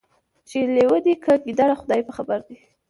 [0.49, 2.55] چي لېوه دی که ګیدړ خدای په خبر دی